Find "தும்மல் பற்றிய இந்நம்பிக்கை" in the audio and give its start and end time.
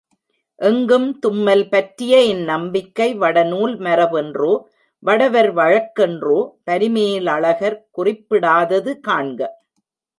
1.19-3.07